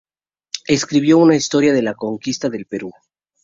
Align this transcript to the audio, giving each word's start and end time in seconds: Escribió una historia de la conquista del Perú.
Escribió 0.67 1.19
una 1.19 1.35
historia 1.35 1.73
de 1.73 1.83
la 1.83 1.93
conquista 1.93 2.49
del 2.49 2.65
Perú. 2.65 2.91